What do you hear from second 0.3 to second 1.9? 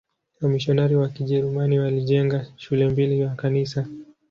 Wamisionari wa Kijerumani